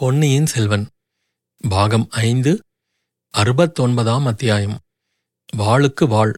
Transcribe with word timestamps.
பொன்னியின் 0.00 0.46
செல்வன். 0.46 0.86
பாகம் 1.68 2.06
ஐந்து 2.10 2.60
அறுபத்தொன்பதாம் 3.34 4.24
அத்தியாயம். 4.24 4.78
வாளுக்கு 5.56 6.08
வாழ் 6.08 6.32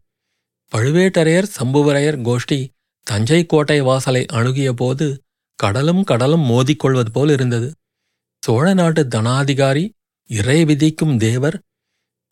பழுவேட்டரையர் 0.72 1.48
சம்புவரையர் 1.58 2.18
கோஷ்டி 2.28 2.58
தஞ்சை 3.06 3.46
கோட்டை 3.46 3.80
வாசலை 3.80 4.26
அணுகிய 4.26 4.72
போது 4.72 5.22
கடலும் 5.58 6.04
கடலும் 6.04 6.44
மோதிக்கொள்வது 6.50 7.12
போல் 7.12 7.28
இருந்தது. 7.28 7.72
சோழ 8.42 8.74
நாட்டு 8.74 9.04
தனாதிகாரி 9.04 9.90
இறை 10.30 10.64
விதிக்கும் 10.64 11.16
தேவர் 11.16 11.60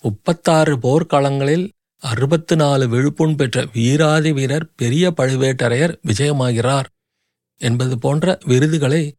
முப்பத்தாறு 0.03 0.77
போர்க்களங்களில் 0.77 1.71
அறுபத்து 2.03 2.57
நாலு 2.57 2.89
விழுப்புண் 2.89 3.37
பெற்ற 3.37 3.67
வீராதி 3.73 4.33
வீரர் 4.33 4.73
பெரிய 4.77 5.15
பழுவேட்டரையர் 5.17 5.97
விஜயமாகிறார் 6.07 6.91
என்பது 7.61 7.99
போன்ற 7.99 8.39
விருதுகளை 8.45 9.15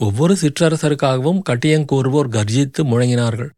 ஒவ்வொரு 0.00 0.36
சிற்றரசருக்காகவும் 0.40 1.40
கட்டியங்கூறுவோர் 1.48 2.30
கர்ஜித்து 2.36 2.82
முழங்கினார்கள். 2.82 3.50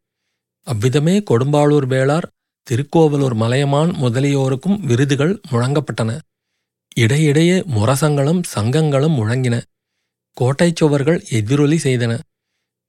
அவ்விதமே 0.66 1.22
கொடும்பாளூர் 1.30 1.86
வேளார் 1.86 2.27
திருக்கோவலூர் 2.66 3.34
மலையமான் 3.34 3.91
முதலியோருக்கும் 4.02 4.78
விருதுகள் 4.80 5.41
முழங்கப்பட்டன. 5.50 6.18
இடையிடையே 6.94 7.56
முரசங்களும் 7.77 8.42
சங்கங்களும் 8.55 9.16
முழங்கின. 9.20 9.56
கோட்டைச் 10.36 10.77
சுவர்கள் 10.77 11.20
எதிரொலி 11.30 11.78
செய்தன. 11.82 12.12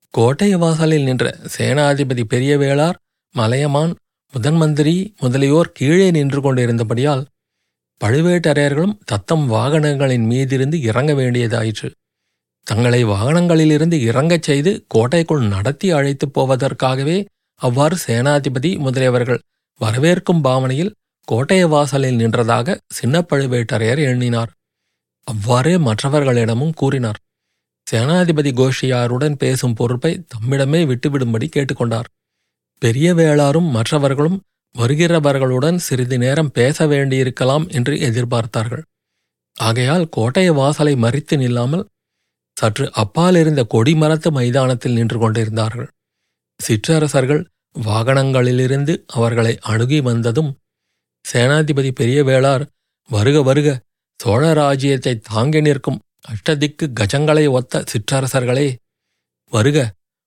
கோட்டை 0.10 0.56
வாசலில் 0.56 1.04
நின்ற 1.04 1.26
சேனாதிபதி 1.58 2.24
பெரிய 2.24 2.58
வேளார் 2.58 2.98
மலையமான் 3.36 3.94
முதன்மந்திரி 4.34 4.96
முதலியோர் 5.20 5.72
கீழே 5.72 6.12
நின்று 6.12 6.40
கொண்டிருந்தபடியால் 6.42 7.24
பழுவேட்டரையர்களும் 8.02 8.96
தத்தம் 9.06 9.52
வாகனங்களின் 9.52 10.26
மீதிருந்து 10.32 10.74
இறங்க 10.74 11.14
வேண்டியதாயிற்று. 11.14 11.90
தங்களை 12.68 13.06
வாகனங்களிலிருந்து 13.06 13.98
இறங்கச் 14.10 14.42
செய்து 14.42 14.86
கோட்டைக்குள் 14.88 15.48
நடத்தி 15.48 15.92
அழைத்துப் 15.92 16.40
போவதற்காகவே 16.40 17.18
அவ்வாறு 17.62 17.96
சேனாதிபதி 18.08 18.72
முதலியவர்கள் 18.78 19.44
வரவேற்கும் 19.82 20.42
பாவனையில் 20.42 20.96
கோட்டைய 21.28 21.68
வாசலில் 21.68 22.18
நின்றதாக 22.18 22.78
சின்ன 22.88 23.22
பழுவேட்டரையர் 23.30 24.02
எண்ணினார். 24.02 24.52
அவ்வாறே 25.28 25.76
மற்றவர்களிடமும் 25.78 26.74
கூறினார். 26.74 27.20
சேனாதிபதி 27.88 28.52
கோஷியாருடன் 28.52 29.36
பேசும் 29.36 29.74
பொறுப்பை 29.74 30.12
தம்மிடமே 30.34 30.82
விட்டுவிடும்படி 30.86 31.48
கேட்டுக்கொண்டார். 31.56 32.10
பெரிய 32.82 33.14
வேளாரும் 33.14 33.70
மற்றவர்களும் 33.70 34.38
வருகிறவர்களுடன் 34.76 35.76
சிறிது 35.76 36.18
நேரம் 36.18 36.52
பேச 36.52 36.88
வேண்டியிருக்கலாம் 36.88 37.66
என்று 37.70 37.96
எதிர்பார்த்தார்கள். 38.00 38.84
ஆகையால் 39.56 40.10
கோட்டை 40.10 40.50
வாசலை 40.50 40.94
மறித்து 40.96 41.36
நில்லாமல் 41.38 41.86
சற்று 42.58 42.86
அப்பால் 42.94 43.36
இருந்த 43.36 43.62
கொடிமரத்து 43.74 44.30
மைதானத்தில் 44.32 44.98
நின்று 44.98 45.18
கொண்டிருந்தார்கள். 45.20 45.90
சிற்றரசர்கள் 46.60 47.42
வாகனங்களிலிருந்து 47.76 48.94
அவர்களை 49.14 49.54
அணுகி 49.62 50.00
வந்ததும் 50.02 50.52
சேனாதிபதி 51.26 51.92
பெரிய 51.92 52.20
வேளார் 52.24 52.64
வருக 53.10 53.38
வருக 53.42 53.70
சோழ 54.20 54.44
ராஜ்யத்தை 54.54 55.14
தாங்கி 55.30 55.62
நிற்கும் 55.62 56.00
அஷ்டதிக்கு 56.28 56.86
கஜங்களை 57.00 57.46
ஒத்த 57.50 57.84
சிற்றரசர்களே 57.92 58.68
வருக 59.52 59.80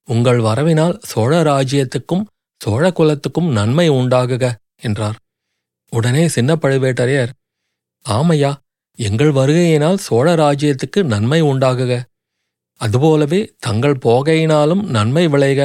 உங்கள் 0.08 0.40
வரவினால் 0.40 0.94
சோழ 1.10 1.32
ராஜ்யத்துக்கும் 1.42 2.26
சோழ 2.60 2.84
குலத்துக்கும் 2.90 3.48
நன்மை 3.52 3.86
உண்டாகுக 3.90 4.44
என்றார். 4.82 5.18
உடனே 5.92 6.24
சின்ன 6.28 6.50
பழுவேட்டரையர் 6.54 7.32
ஆமையா 8.06 8.52
எங்கள் 8.98 9.32
வருகையினால் 9.32 9.98
சோழ 10.06 10.28
ராஜ்யத்துக்கு 10.34 11.00
நன்மை 11.12 11.40
உண்டாகுக 11.42 11.92
அதுபோலவே 12.80 13.40
தங்கள் 13.58 14.02
போகையினாலும் 14.04 14.82
நன்மை 14.86 15.24
விளைக 15.28 15.60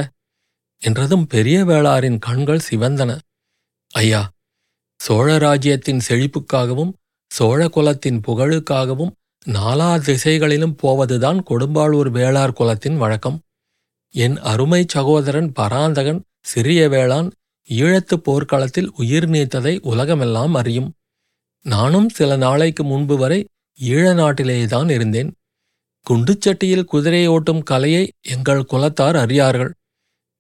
என்றதும் 0.82 1.26
பெரிய 1.28 1.58
வேளாரின் 1.66 2.20
கண்கள் 2.20 2.66
சிவந்தன. 2.70 3.12
ஐயா 3.92 4.22
சோழ 5.00 5.38
ராஜ்யத்தின் 5.38 6.02
செழிப்புக்காகவும் 6.08 6.94
சோழ 7.32 7.62
குலத்தின் 7.68 8.20
புகழுக்காகவும் 8.28 9.14
நாலா 9.46 9.90
திசைகளிலும் 10.00 10.76
போவதுதான் 10.76 11.40
கொடும்பாளூர் 11.50 12.10
வேளார் 12.18 12.54
குலத்தின் 12.54 12.98
வழக்கம். 12.98 13.38
என் 14.16 14.38
அருமை 14.52 14.82
சகோதரன் 14.88 15.50
பராந்தகன் 15.52 16.22
சிறிய 16.42 16.82
வேளான் 16.90 17.30
ஈழத்துப் 17.70 18.24
போர்க்களத்தில் 18.24 18.90
உயிர் 18.98 19.30
நீத்ததை 19.30 19.74
உலகமெல்லாம் 19.82 20.54
அறியும். 20.54 20.90
நானும் 21.66 22.10
சில 22.10 22.36
நாளைக்கு 22.36 22.84
முன்பு 22.84 23.18
வரை 23.18 23.40
ஈழ 23.80 24.04
நாட்டிலேதான் 24.22 24.90
இருந்தேன். 24.92 25.32
குண்டுச்சட்டியில் 26.10 26.84
குதிரை 26.84 27.30
ஓட்டும் 27.30 27.64
கலையை 27.64 28.12
எங்கள் 28.22 28.68
குலத்தார் 28.72 29.18
அறியார்கள். 29.18 29.72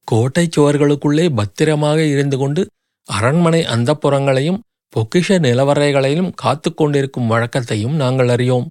கோட்டைச் 0.07 0.59
சுவர்களுக்குள்ளே 0.59 1.29
பத்திரமாக 1.35 2.06
இருந்து 2.06 2.38
கொண்டு 2.38 2.68
அரண்மனை 3.09 3.62
அந்தப்புறங்களையும் 3.66 4.59
பொக்கிஷ 4.94 5.38
நிலவரைகளையும் 5.40 6.31
காத்து 6.35 6.74
கொண்டிருக்கும் 6.74 7.31
வழக்கத்தையும் 7.31 7.96
நாங்கள் 7.96 8.28
அறியோம். 8.28 8.68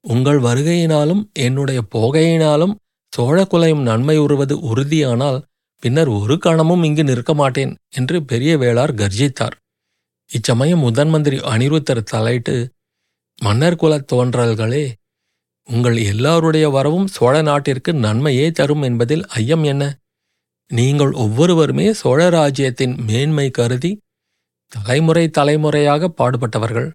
உங்கள் 0.00 0.40
வருகையினாலும் 0.40 1.22
என்னுடைய 1.32 1.80
போகையினாலும் 1.94 2.74
சோழகுலையும் 3.16 3.82
நன்மை 3.82 4.16
உறுவது 4.16 4.54
உறுதியானால் 4.60 5.42
பின்னர் 5.82 6.08
ஒரு 6.08 6.38
கணமும் 6.38 6.82
இங்கு 6.82 7.04
நிற்க 7.04 7.34
மாட்டேன் 7.34 7.76
என்று 7.88 8.24
பெரிய 8.24 8.56
வேளார் 8.58 8.92
கர்ஜித்தார். 8.94 9.56
இச்சமயம் 10.30 10.84
முதன்மந்திரி 10.84 11.38
அனிருத்தர் 11.52 12.02
தலையிட்டு 12.02 12.56
மன்னர் 13.42 13.74
குலத் 13.74 14.08
தோன்றல்களே 14.12 14.84
உங்கள் 15.68 15.96
எல்லாருடைய 16.02 16.68
வரவும் 16.68 17.06
சோழ 17.06 17.42
நாட்டிற்கு 17.42 17.90
நன்மையே 17.94 18.50
தரும் 18.50 18.82
என்பதில் 18.82 19.24
ஐயம் 19.40 19.64
என்ன? 19.64 19.84
நீங்கள் 20.70 21.12
ஒவ்வொருவருமே 21.12 21.86
சோழ 21.92 22.28
ராஜ்யத்தின் 22.28 22.94
மேன்மை 23.08 23.50
கருதி 23.50 24.00
தலைமுறை 24.72 25.24
தலைமுறையாக 25.28 26.10
பாடுபட்டவர்கள். 26.18 26.88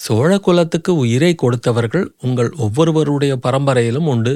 சோழ 0.00 0.30
குலத்துக்கு 0.38 0.92
உயிரை 0.94 1.34
கொடுத்தவர்கள் 1.42 2.06
உங்கள் 2.20 2.50
ஒவ்வொருவருடைய 2.56 3.36
பரம்பரையிலும் 3.42 4.06
உண்டு. 4.06 4.34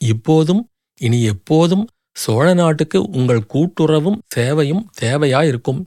இப்போதும் 0.00 0.62
இனி 1.00 1.22
எப்போதும் 1.22 1.84
சோழ 2.16 2.54
நாட்டுக்கு 2.54 2.98
உங்கள் 3.18 3.48
கூட்டுறவும் 3.54 4.18
சேவையும் 4.34 4.84
தேவையாயிருக்கும். 5.00 5.80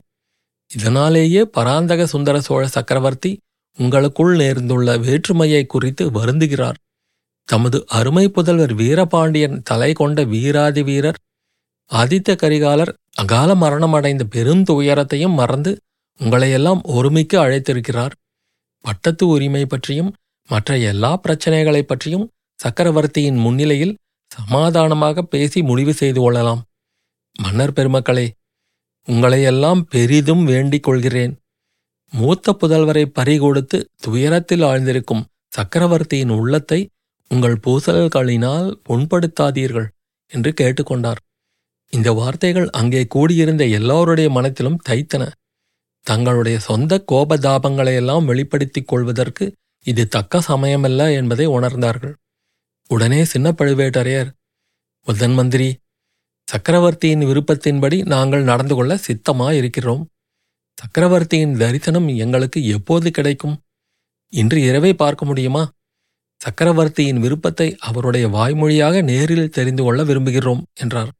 இதனாலேயே 0.70 1.42
பராந்தக 1.56 2.06
சுந்தர 2.06 2.40
சோழ 2.40 2.62
சக்கரவர்த்தி 2.66 3.32
உங்களுக்குள் 3.78 4.32
நேர்ந்துள்ள 4.36 4.98
வேற்றுமையை 4.98 5.66
குறித்து 5.66 6.04
வருந்துகிறார். 6.10 6.78
தமது 7.50 7.84
அருமை 7.88 8.30
புதல்வர் 8.30 8.74
வீரபாண்டியன் 8.74 9.62
தலை 9.64 9.92
கொண்ட 9.92 10.24
வீராதி 10.24 10.82
வீரர் 10.82 11.18
ஆதித்த 11.90 12.36
கரிகாலர் 12.36 12.92
அகால 13.14 13.54
மரணமடைந்த 13.54 14.24
பெருந்துயரத்தையும் 14.34 15.34
மறந்து 15.34 15.78
உங்களையெல்லாம் 16.18 16.80
ஒருமிக்க 16.82 17.48
அழைத்திருக்கிறார். 17.48 18.10
பட்டத்து 18.80 19.26
உரிமை 19.26 19.66
பற்றியும் 19.66 20.14
மற்ற 20.48 20.78
எல்லா 20.78 21.16
பிரச்சனைகளைப் 21.16 21.88
பற்றியும் 21.88 22.30
சக்கரவர்த்தியின் 22.54 23.36
முன்னிலையில் 23.36 23.96
சமாதானமாக 24.26 25.22
பேசி 25.22 25.62
முடிவு 25.62 25.92
செய்து 25.92 26.20
கொள்ளலாம். 26.20 26.62
மன்னர் 27.42 27.72
பெருமக்களே 27.72 28.30
உங்களையெல்லாம் 29.08 29.80
பெரிதும் 29.80 30.44
வேண்டிக் 30.44 30.82
கொள்கிறேன். 30.82 31.36
மூத்த 32.10 32.56
புதல்வரை 32.60 33.04
பறிகொடுத்து 33.04 33.84
துயரத்தில் 33.96 34.62
ஆழ்ந்திருக்கும் 34.62 35.24
சக்கரவர்த்தியின் 35.48 36.28
உள்ளத்தை 36.28 36.88
உங்கள் 37.30 37.56
பூசல்களினால் 37.64 38.68
புண்படுத்தாதீர்கள் 38.88 39.88
என்று 40.32 40.50
கேட்டுக்கொண்டார். 40.60 41.20
இந்த 41.92 42.08
வார்த்தைகள் 42.12 42.68
அங்கே 42.70 43.02
கூடியிருந்த 43.06 43.64
எல்லோருடைய 43.78 44.28
மனத்திலும் 44.30 44.82
தைத்தன. 44.88 45.22
தங்களுடைய 46.06 46.56
சொந்த 46.58 46.92
கோபதாபங்களையெல்லாம் 47.12 48.24
வெளிப்படுத்திக் 48.24 48.90
கொள்வதற்கு 48.90 49.44
இது 49.86 50.02
தக்க 50.08 50.40
சமயமல்ல 50.48 51.02
என்பதை 51.18 51.46
உணர்ந்தார்கள். 51.46 52.14
உடனே 52.90 53.20
சின்ன 53.24 53.48
பழுவேட்டரையர் 53.58 54.30
முதன் 55.06 55.34
மந்திரி 55.34 55.68
சக்கரவர்த்தியின் 56.48 57.24
விருப்பத்தின்படி 57.30 57.98
நாங்கள் 58.04 58.42
நடந்து 58.42 58.74
கொள்ள 58.74 58.92
சித்தமாக 59.06 59.52
இருக்கிறோம் 59.54 60.02
சக்கரவர்த்தியின் 60.78 61.54
தரிசனம் 61.62 62.08
எங்களுக்கு 62.24 62.58
எப்போது 62.76 63.08
கிடைக்கும்? 63.10 63.56
இன்று 64.32 64.58
இரவே 64.62 64.90
பார்க்க 64.94 65.24
முடியுமா? 65.24 65.62
சக்கரவர்த்தியின் 66.40 67.18
விருப்பத்தை 67.18 67.76
அவருடைய 67.78 68.26
வாய்மொழியாக 68.28 69.02
நேரில் 69.02 69.50
தெரிந்து 69.50 69.82
கொள்ள 69.82 70.00
விரும்புகிறோம் 70.04 70.62
என்றார். 70.74 71.10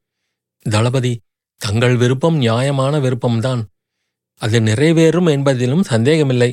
தளபதி 0.66 1.12
தங்கள் 1.60 1.96
விருப்பம் 1.96 2.36
நியாயமான 2.36 2.94
விருப்பம்தான். 2.98 3.62
அது 4.40 4.58
நிறைவேறும் 4.60 5.28
என்பதிலும் 5.28 5.84
சந்தேகமில்லை. 5.84 6.50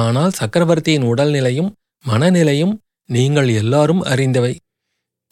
ஆனால் 0.00 0.32
சக்கரவர்த்தியின் 0.32 1.06
உடல்நிலையும் 1.12 1.70
மனநிலையும் 2.04 2.74
நீங்கள் 3.08 3.48
எல்லாரும் 3.52 4.02
அறிந்தவை. 4.02 4.52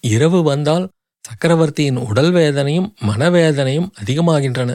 இரவு 0.05 0.41
வந்தால் 0.43 0.87
சக்கரவர்த்தியின் 1.25 1.99
உடல் 1.99 2.33
வேதனையும் 2.33 2.89
மனவேதனையும் 3.06 3.89
அதிகமாகின்றன. 4.00 4.71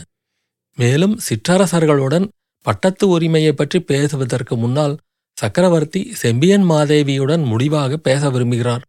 மேலும் 0.78 1.16
சிற்றரசர்களுடன் 1.28 2.26
பட்டத்து 2.66 3.06
உரிமையை 3.08 3.54
பற்றி 3.54 3.80
பேசுவதற்கு 3.82 4.54
முன்னால் 4.56 4.94
சக்கரவர்த்தி 5.38 6.02
செம்பியன் 6.14 6.66
மாதேவியுடன் 6.70 7.44
முடிவாக 7.44 7.98
பேச 7.98 8.30
விரும்புகிறார். 8.30 8.84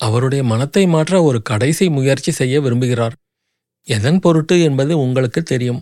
அவருடைய 0.00 0.44
மனத்தை 0.44 0.86
மாற்ற 0.86 1.22
ஒரு 1.22 1.42
கடைசி 1.42 1.88
முயற்சி 1.88 2.30
செய்ய 2.30 2.60
விரும்புகிறார். 2.60 3.12
எதன் 3.86 4.20
பொருட்டு 4.20 4.62
என்பது 4.62 4.98
உங்களுக்கு 4.98 5.42
தெரியும். 5.42 5.80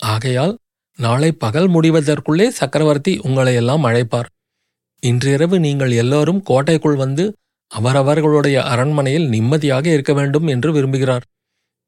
ஆகையால் 0.00 0.54
நாளை 0.98 1.32
பகல் 1.32 1.68
முடிவதற்குள்ளே 1.70 2.48
சக்கரவர்த்தி 2.48 3.12
உங்களையெல்லாம் 3.18 3.84
அழைப்பார். 3.88 4.26
இன்றிரவு 5.02 5.56
நீங்கள் 5.58 5.90
எல்லோரும் 5.90 6.42
கோட்டைக்குள் 6.42 6.96
வந்து 6.96 7.24
அவரவர்களுடைய 7.70 8.62
அரண்மனையில் 8.62 9.28
நிம்மதியாக 9.28 9.88
இருக்க 9.88 10.12
வேண்டும் 10.12 10.46
என்று 10.46 10.72
விரும்புகிறார். 10.72 11.24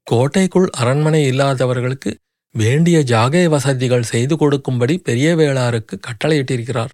கோட்டைக்குள் 0.06 0.68
அரண்மனை 0.70 1.22
இல்லாதவர்களுக்கு 1.26 2.10
வேண்டிய 2.54 2.98
ஜாகை 3.00 3.48
வசதிகள் 3.48 4.02
செய்து 4.02 4.36
கொடுக்கும்படி 4.36 4.98
பெரிய 4.98 5.36
வேளாருக்கு 5.36 5.94
கட்டளையிட்டிருக்கிறார். 6.06 6.92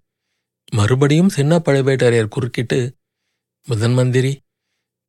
மறுபடியும் 0.72 1.28
சின்ன 1.28 1.58
பழுவேட்டரையர் 1.58 2.28
குறுக்கிட்டு 2.28 2.96
முதன் 3.66 3.92
மந்திரி 3.92 4.38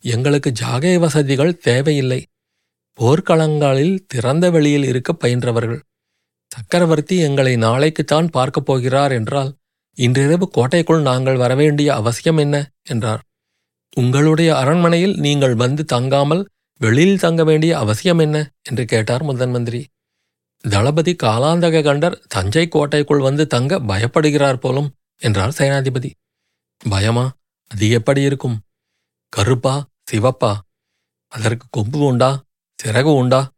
எங்களுக்கு 0.03 0.53
ஜாகை 0.59 0.99
வசதிகள் 0.99 1.57
தேவையில்லை. 1.57 2.25
போர்க்களங்களில் 2.99 3.99
திறந்த 4.07 4.49
வெளியில் 4.49 4.83
இருக்க 4.83 5.13
பயின்றவர்கள். 5.13 5.79
சக்கரவர்த்தி 6.47 7.17
எங்களை 7.17 7.55
நாளைக்குத்தான் 7.55 8.27
பார்க்கப் 8.27 8.65
போகிறார் 8.65 9.11
என்றால் 9.11 9.53
இன்றிரவு 9.93 10.49
கோட்டைக்குள் 10.49 11.01
நாங்கள் 11.01 11.35
வரவேண்டிய 11.35 11.93
அவசியம் 11.93 12.37
என்ன? 12.37 12.71
என்றார். 12.83 13.21
உங்களுடைய 13.95 14.57
அரண்மனையில் 14.57 15.15
நீங்கள் 15.19 15.55
வந்து 15.55 15.85
தங்காமல் 15.93 16.45
வெளியில் 16.79 17.19
தங்க 17.19 17.43
வேண்டிய 17.43 17.77
அவசியம் 17.77 18.19
என்ன? 18.19 18.51
என்று 18.69 18.85
கேட்டார் 18.85 19.23
முதன் 19.23 19.49
மந்திரி. 19.49 19.85
தளபதி 20.57 21.15
காலாந்தக 21.23 21.81
கண்டர் 21.83 22.21
தஞ்சை 22.27 22.67
கோட்டைக்குள் 22.67 23.19
வந்து 23.19 23.47
தங்க 23.47 23.79
பயப்படுகிறார் 23.79 24.55
போலும் 24.55 24.89
என்றார் 25.21 25.55
சேனாதிபதி. 25.57 26.09
பயமா? 26.85 27.25
அது 27.71 27.89
எப்படி 27.89 28.21
இருக்கும்? 28.21 28.57
கருப்பா? 29.33 29.89
சிவப்பா? 30.11 30.51
அதற்கு 31.31 31.65
கொம்பு 31.69 31.99
உண்டா? 31.99 32.43
சிறகு 32.79 33.11
உண்டா? 33.13 33.55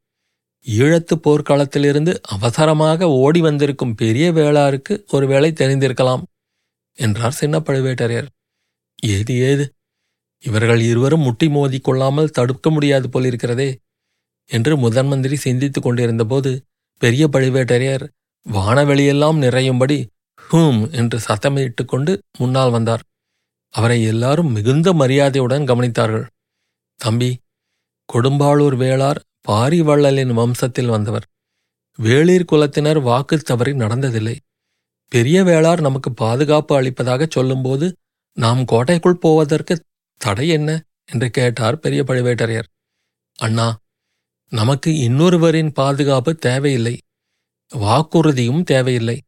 ஈழத்து 0.65 1.15
போர்க்களத்திலிருந்து 1.15 2.13
அவசரமாக 2.27 3.09
ஓடி 3.09 3.39
வந்திருக்கும் 3.39 3.95
பெரிய 3.95 4.31
வேளாருக்கு 4.31 5.05
ஒருவேளை 5.11 5.51
தெரிந்திருக்கலாம் 5.51 6.23
என்றார் 6.97 7.31
சின்ன 7.31 7.59
பழுவேட்டரையர் 7.59 8.27
ஏது 9.03 9.33
ஏது? 9.39 9.65
இவர்கள் 10.43 10.81
இருவரும் 10.81 11.21
முட்டி 11.21 11.49
மோதி 11.49 11.79
கொள்ளாமல் 11.79 12.29
தடுக்க 12.29 12.69
முடியாது 12.69 13.07
போலிருக்கிறதே 13.07 13.69
என்று 14.49 14.77
முதன்மந்திரி 14.77 15.33
சிந்தித்துக் 15.33 15.83
கொண்டிருந்தபோது 15.83 16.51
பெரிய 17.01 17.27
பழுவேட்டரையர் 17.27 18.05
வானவெளியெல்லாம் 18.45 19.37
நிறையும்படி 19.37 19.97
ஹூம் 20.51 20.91
என்று 20.91 21.17
சத்தமிட்டு 21.19 21.85
கொண்டு 21.85 22.21
முன்னால் 22.37 22.71
வந்தார். 22.71 23.03
அவரை 23.69 24.03
எல்லாரும் 24.03 24.51
மிகுந்த 24.51 24.93
மரியாதையுடன் 24.93 25.63
கவனித்தார்கள். 25.63 26.27
தம்பி 26.95 27.39
கொடும்பாளூர் 28.13 28.75
வேளார் 28.75 29.19
பாரிவள்ளலின் 29.47 30.33
வம்சத்தில் 30.33 30.85
வந்தவர். 30.85 31.25
வேளிர் 31.99 32.45
குலத்தினர் 32.51 33.01
வாக்கு 33.01 33.37
தவறி 33.39 33.71
நடந்ததில்லை. 33.71 34.35
பெரிய 35.07 35.43
வேளார் 35.43 35.81
நமக்கு 35.81 36.13
பாதுகாப்பு 36.13 36.81
அளிப்பதாகச் 36.81 37.31
சொல்லும்போது 37.31 37.95
நாம் 38.37 38.65
கோட்டைக்குள் 38.65 39.17
போவதற்கு 39.17 39.83
தடை 40.17 40.47
என்ன? 40.47 40.83
என்று 41.05 41.29
கேட்டார் 41.29 41.79
பெரிய 41.79 42.03
பழுவேட்டரையர். 42.03 42.67
அண்ணா 43.35 43.77
நமக்கு 44.51 44.91
இன்னொருவரின் 44.91 45.71
பாதுகாப்பு 45.73 46.35
தேவையில்லை. 46.35 46.97
வாக்குறுதியும் 47.75 48.63
தேவையில்லை. 48.63 49.21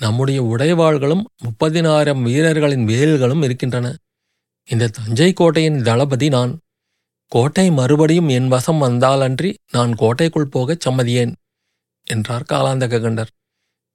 நம்முடைய 0.00 0.42
உடைவாள்களும் 0.42 1.24
முப்பதினாயிரம் 1.44 2.22
வீரர்களின் 2.22 2.86
வேல்களும் 2.86 3.42
இருக்கின்றன. 3.44 3.86
இந்த 4.68 4.88
தஞ்சை 4.88 5.32
கோட்டையின் 5.32 5.82
தளபதி 5.82 6.28
நான். 6.28 6.52
கோட்டை 7.32 7.70
மறுபடியும் 7.70 8.28
என் 8.28 8.48
வசம் 8.48 8.78
வந்தாலன்றி 8.78 9.50
நான் 9.72 9.92
கோட்டைக்குள் 9.94 10.52
போகச் 10.52 10.88
சம்மதியேன் 10.88 11.32
என்றார் 12.06 12.44
காலாந்தக 12.52 13.00
கண்டர் 13.00 13.30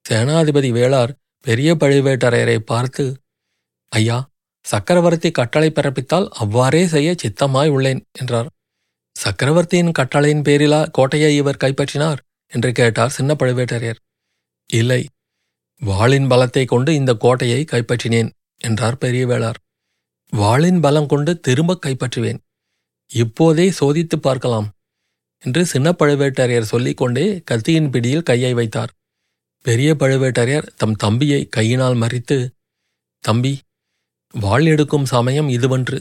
சேனாதிபதி 0.06 0.70
வேளார் 0.72 1.12
பெரிய 1.46 1.76
பழுவேட்டரையரை 1.76 2.58
பார்த்து 2.72 3.06
ஐயா 3.92 4.18
சக்கரவர்த்தி 4.66 5.30
கட்டளை 5.32 5.70
பிறப்பித்தால் 5.70 6.28
அவ்வாறே 6.34 6.82
செய்ய 6.88 7.16
சித்தமாய் 7.24 7.72
உள்ளேன் 7.76 8.02
என்றார். 8.12 8.50
சக்கரவர்த்தியின் 9.16 9.96
கட்டளையின் 10.00 10.44
பேரிலா 10.48 10.82
கோட்டையை 10.92 11.32
இவர் 11.36 11.62
கைப்பற்றினார்? 11.64 12.20
என்று 12.52 12.72
கேட்டார் 12.72 13.10
சின்ன 13.10 13.36
பழுவேட்டரையர். 13.40 14.00
இல்லை 14.70 15.02
வாளின் 15.82 16.28
பலத்தை 16.32 16.64
கொண்டு 16.66 16.92
இந்த 16.94 17.12
கோட்டையை 17.16 17.62
கைப்பற்றினேன் 17.72 18.30
என்றார் 18.62 18.98
பெரிய 18.98 19.26
வேளார் 19.28 19.60
வாளின் 20.34 20.80
பலம் 20.80 21.08
கொண்டு 21.08 21.32
திரும்ப 21.40 21.72
கைப்பற்றுவேன். 21.86 22.40
இப்போதே 23.12 23.66
சோதித்து 23.80 24.18
பார்க்கலாம் 24.18 24.68
என்று 25.44 25.62
சின்ன 25.66 25.88
பழுவேட்டரையர் 25.92 26.72
சொல்லிக்கொண்டே 26.72 27.26
கத்தியின் 27.44 27.90
பிடியில் 27.90 28.28
கையை 28.30 28.52
வைத்தார். 28.54 28.92
பெரிய 29.66 29.90
பழுவேட்டரையர் 29.94 30.68
தம் 30.76 30.96
தம்பியை 30.96 31.42
கையினால் 31.48 31.98
மறித்து 32.04 32.38
தம்பி 33.24 33.54
வாள் 34.34 34.66
எடுக்கும் 34.66 35.06
சமயம் 35.06 35.50
இதுவன்று. 35.50 35.98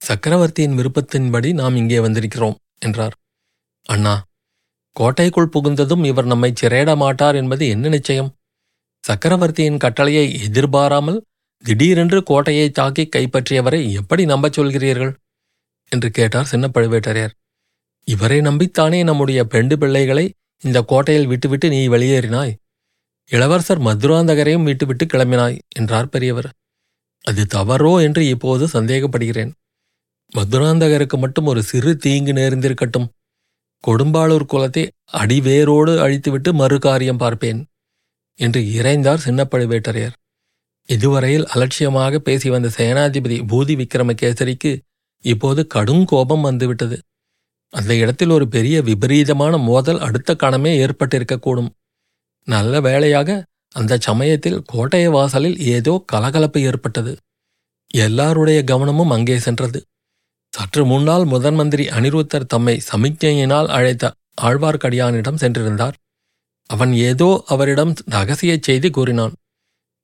சக்கரவர்த்தியின் 0.00 0.76
விருப்பத்தின்படி 0.78 1.50
நாம் 1.52 1.76
இங்கே 1.76 1.98
வந்திருக்கிறோம் 1.98 2.56
என்றார். 2.78 3.14
அண்ணா 3.86 4.14
கோட்டைக்குள் 4.96 5.52
புகுந்ததும் 5.54 6.04
இவர் 6.04 6.30
நம்மை 6.32 6.50
சிறையிட 6.60 6.90
மாட்டார் 6.96 7.36
என்பது 7.36 7.64
என்ன 7.68 7.88
நிச்சயம்? 7.88 8.30
சக்கரவர்த்தியின் 9.04 9.82
கட்டளையை 9.84 10.26
எதிர்பாராமல் 10.46 11.20
திடீரென்று 11.64 12.18
கோட்டையை 12.22 12.70
தாக்கி 12.70 13.04
கைப்பற்றியவரை 13.06 13.80
எப்படி 13.92 14.22
நம்பச் 14.24 14.56
சொல்கிறீர்கள்? 14.58 15.12
என்று 15.92 16.08
கேட்டார் 16.10 16.50
சின்ன 16.52 16.66
பழுவேட்டரையர் 16.74 17.34
இவரை 18.08 18.38
நம்பித்தானே 18.40 19.00
நம்முடைய 19.04 19.40
பெண்டு 19.44 19.74
பிள்ளைகளை 19.78 20.24
இந்த 20.62 20.78
கோட்டையில் 20.82 21.26
விட்டுவிட்டு 21.26 21.66
நீ 21.68 21.80
வெளியேறினாய்? 21.88 22.52
இளவரசர் 23.30 23.80
மதுராந்தகரையும் 23.80 24.66
விட்டுவிட்டு 24.68 25.04
கிளம்பினாய் 25.06 25.56
என்றார் 25.76 26.08
பெரியவர். 26.08 26.48
அது 27.24 27.42
தவறோ 27.54 27.92
என்று 28.02 28.22
இப்போது 28.26 28.64
சந்தேகப்படுகிறேன். 28.66 29.52
மதுராந்தகருக்கு 30.32 31.16
மட்டும் 31.18 31.46
ஒரு 31.46 31.60
சிறு 31.62 31.92
தீங்கு 31.96 32.32
நேர்ந்திருக்கட்டும். 32.32 33.08
கொடும்பாளூர் 33.84 34.50
குலத்தை 34.52 34.84
அடிவேரோடு 35.12 35.92
அழித்துவிட்டு 36.04 36.52
மறு 36.52 36.78
காரியம் 36.78 37.16
பார்ப்பேன். 37.16 37.60
என்று 38.38 38.60
இறைந்தார் 38.78 39.24
சின்ன 39.26 39.40
பழுவேட்டரையர் 39.50 40.14
இதுவரையில் 40.88 41.46
அலட்சியமாக 41.46 42.18
பேசி 42.18 42.48
வந்த 42.50 42.68
சேனாதிபதி 42.76 43.36
பூதி 43.50 43.74
விக்ரமகேசரிக்கு 43.80 44.72
இப்போது 45.24 45.60
கடும் 45.66 46.04
கோபம் 46.04 46.40
வந்துவிட்டது. 46.40 46.96
அந்த 47.72 47.92
இடத்தில் 47.94 48.30
ஒரு 48.30 48.46
பெரிய 48.48 48.76
விபரீதமான 48.82 49.54
மோதல் 49.58 49.98
அடுத்த 49.98 50.34
கணமே 50.34 50.72
ஏற்பட்டிருக்கக்கூடும். 50.84 51.70
நல்ல 52.48 52.80
வேளையாக 52.80 53.28
அந்த 53.74 53.98
சமயத்தில் 53.98 54.58
கோட்டைய 54.62 55.06
வாசலில் 55.10 55.56
ஏதோ 55.76 55.94
கலகலப்பு 56.06 56.60
ஏற்பட்டது. 56.60 57.12
எல்லாருடைய 58.04 58.60
கவனமும் 58.64 59.10
அங்கே 59.10 59.38
சென்றது. 59.38 59.80
சற்று 60.52 60.82
முன்னால் 60.84 61.24
முதன் 61.24 61.54
மந்திரி 61.54 61.84
அனிருத்தர் 61.88 62.46
தம்மை 62.46 62.74
சமிக்ஞையினால் 62.90 63.68
அழைத்த 63.68 64.12
ஆழ்வார்க்கடியானிடம் 64.42 65.40
சென்றிருந்தார். 65.42 65.96
அவன் 66.70 66.92
ஏதோ 67.08 67.28
அவரிடம் 67.46 67.92
ரகசிய 68.06 68.52
செய்தி 68.60 68.90
கூறினான். 68.90 69.34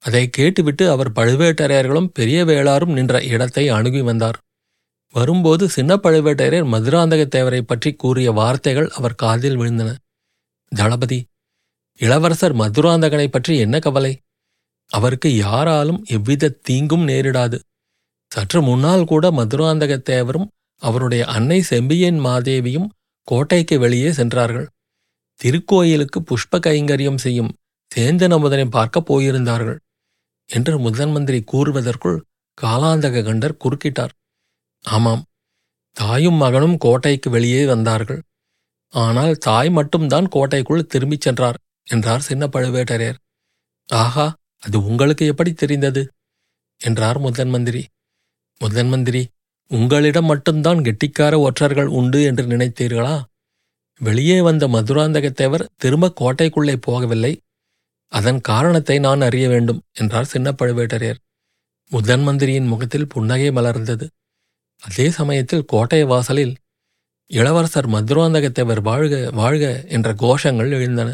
அதை 0.03 0.29
கேட்டுவிட்டு 0.29 0.83
அவர் 0.89 1.11
பழுவேட்டரையர்களும் 1.11 2.11
பெரிய 2.13 2.45
வேளாரும் 2.45 2.93
நின்ற 2.93 3.15
இடத்தை 3.23 3.69
அணுகி 3.69 4.01
வந்தார். 4.01 4.37
வரும்போது 5.15 5.63
சின்ன 5.69 5.91
பழுவேட்டரையர் 5.95 6.71
மதுராந்தகத்தேவரை 6.73 7.61
பற்றி 7.61 7.89
கூறிய 7.93 8.31
வார்த்தைகள் 8.31 8.89
அவர் 8.89 9.15
காதில் 9.15 9.57
விழுந்தன. 9.57 9.89
தளபதி 10.71 11.19
இளவரசர் 11.99 12.53
மதுராந்தகனை 12.53 13.27
பற்றி 13.27 13.53
என்ன 13.57 13.75
கவலை? 13.79 14.13
அவருக்கு 14.91 15.29
யாராலும் 15.35 15.99
எவ்வித 16.07 16.53
தீங்கும் 16.61 17.05
நேரிடாது. 17.07 17.57
சற்று 18.31 18.59
முன்னால் 18.61 19.05
கூட 19.05 19.25
மதுராந்தகத்தேவரும் 19.31 20.49
அவருடைய 20.81 21.23
அன்னை 21.25 21.59
செம்பியன் 21.61 22.19
மாதேவியும் 22.19 22.87
கோட்டைக்கு 23.27 23.75
வெளியே 23.79 24.11
சென்றார்கள். 24.11 24.67
திருக்கோயிலுக்கு 25.41 26.19
புஷ்ப 26.21 26.59
கைங்கரியம் 26.59 27.17
செய்யும் 27.17 27.51
சேந்தன் 27.91 28.33
அமுதனை 28.33 28.65
பார்க்கப் 28.69 29.13
போயிருந்தார்கள் 29.13 29.79
என்று 30.49 30.79
முதன் 30.79 31.11
மந்திரி 31.11 31.43
கூறுவதற்குள் 31.51 32.19
காலாந்தக 32.57 33.21
கண்டர் 33.23 33.59
குறுக்கிட்டார். 33.63 34.13
ஆமாம் 34.85 35.23
தாயும் 35.95 36.33
மகனும் 36.33 36.77
கோட்டைக்கு 36.77 37.29
வெளியே 37.29 37.65
வந்தார்கள். 37.65 38.21
ஆனால் 38.93 39.37
தாய் 39.37 39.69
மட்டும்தான் 39.69 40.27
கோட்டைக்குள் 40.27 40.85
திரும்பிச் 40.85 41.21
சென்றார் 41.21 41.57
என்றார் 41.87 42.21
சின்ன 42.21 42.47
பழுவேட்டரையர். 42.47 43.19
ஆஹா 43.89 44.35
அது 44.59 44.85
உங்களுக்கு 44.85 45.25
எப்படி 45.25 45.53
தெரிந்தது? 45.53 46.01
என்றார் 46.81 47.19
முதன் 47.19 47.49
மந்திரி. 47.49 47.83
முதன் 48.61 48.87
மந்திரி 48.87 49.21
உங்களிடம் 49.71 50.25
மட்டும்தான் 50.25 50.79
கெட்டிக்கார 50.79 51.33
ஒற்றர்கள் 51.39 51.87
உண்டு 51.87 52.23
என்று 52.23 52.43
நினைத்தீர்களா? 52.45 53.15
வெளியே 54.01 54.37
வந்த 54.41 54.67
மதுராந்தகத்தேவர் 54.67 55.67
திரும்ப 55.75 56.13
கோட்டைக்குள்ளே 56.19 56.75
போகவில்லை. 56.87 57.33
அதன் 58.11 58.39
காரணத்தை 58.41 58.95
நான் 58.99 59.21
அறிய 59.21 59.45
வேண்டும் 59.47 59.81
என்றார் 59.91 60.31
சின்ன 60.33 60.47
பழுவேட்டரையர் 60.51 61.19
முதன் 61.91 62.23
மந்திரியின் 62.23 62.65
முகத்தில் 62.65 63.07
புன்னகை 63.07 63.49
மலர்ந்தது. 63.49 64.05
அதே 64.81 65.09
சமயத்தில் 65.09 65.65
கோட்டை 65.65 66.01
வாசலில் 66.03 66.53
இளவரசர் 67.31 67.89
மதுராந்தகத்தேவர் 67.89 68.81
வாழ்க 68.81 69.15
வாழ்க 69.31 69.65
என்ற 69.87 70.09
கோஷங்கள் 70.13 70.71
எழுந்தன. 70.71 71.09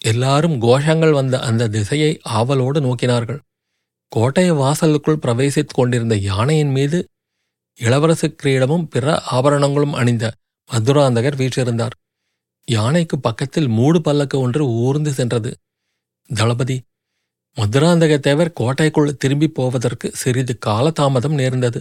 எல்லாரும் 0.00 0.56
கோஷங்கள் 0.62 1.12
வந்த 1.12 1.36
அந்த 1.38 1.68
திசையை 1.68 2.12
ஆவலோடு 2.38 2.78
நோக்கினார்கள். 2.80 3.40
கோட்டை 4.12 4.46
வாசலுக்குள் 4.50 5.22
பிரவேசித்துக் 5.24 5.78
கொண்டிருந்த 5.78 6.14
யானையின் 6.28 6.70
மீது 6.70 6.98
இளவரசு 7.78 8.26
கிரீடமும் 8.42 8.86
பிற 8.90 9.14
ஆபரணங்களும் 9.30 9.92
அணிந்த 9.92 10.24
மதுராந்தகர் 10.70 11.38
வீற்றிருந்தார். 11.40 11.94
யானைக்கு 12.68 13.16
பக்கத்தில் 13.18 13.68
மூடு 13.68 13.98
பல்லக்கு 14.00 14.36
ஒன்று 14.40 14.62
ஊர்ந்து 14.84 15.10
சென்றது. 15.12 15.50
தளபதி 16.30 16.76
மதுராந்தகத்தேவர் 17.56 18.50
கோட்டைக்குள் 18.52 19.16
திரும்பி 19.16 19.48
போவதற்கு 19.48 20.08
சிறிது 20.14 20.54
காலதாமதம் 20.66 21.34
நேர்ந்தது. 21.34 21.80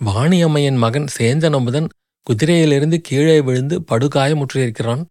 வாணியம்மையின் 0.00 0.78
மகன் 0.78 1.08
சேந்தன் 1.18 1.56
அமுதன் 1.58 1.88
குதிரையிலிருந்து 2.26 2.98
கீழே 3.00 3.38
விழுந்து 3.40 3.76
படுகாயமுற்றிருக்கிறான் 3.80 5.02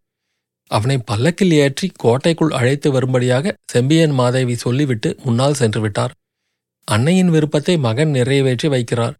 அவனை 0.72 0.98
பல்லக்கில் 0.98 1.54
ஏற்றி 1.54 1.88
கோட்டைக்குள் 1.98 2.52
அழைத்து 2.52 2.92
வரும்படியாக 2.92 3.56
செம்பியன் 3.72 4.12
மாதேவி 4.12 4.56
சொல்லிவிட்டு 4.56 5.10
முன்னால் 5.24 5.54
சென்று 5.54 5.80
விட்டார். 5.82 6.14
அன்னையின் 6.88 7.30
விருப்பத்தை 7.30 7.76
மகன் 7.78 8.10
நிறைவேற்றி 8.10 8.68
வைக்கிறார். 8.68 9.16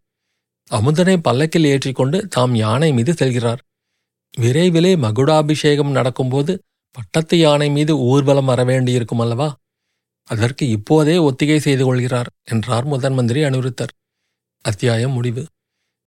அமுதனை 0.70 1.16
பல்லக்கில் 1.18 1.64
ஏற்றிக்கொண்டு 1.64 2.18
தாம் 2.26 2.54
யானை 2.54 2.92
மீது 2.92 3.12
செல்கிறார். 3.12 3.60
விரைவிலே 4.40 4.98
மகுடாபிஷேகம் 4.98 5.90
நடக்கும்போது 5.90 6.52
பட்டத்து 6.92 7.38
யானை 7.38 7.70
மீது 7.70 7.98
ஊர்வலம் 7.98 8.48
வரவேண்டியிருக்கும் 8.48 9.20
அல்லவா? 9.20 9.56
அதற்கு 10.28 10.68
இப்போதே 10.68 11.16
ஒத்திகை 11.18 11.58
செய்து 11.58 11.84
கொள்கிறார் 11.84 12.30
என்றார் 12.44 12.86
முதன்மந்திரி 12.86 13.42
அனுருத்தர். 13.48 13.92
அத்தியாயம் 14.64 15.12
முடிவு. 15.12 15.44